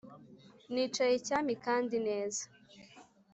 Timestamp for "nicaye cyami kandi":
0.73-1.95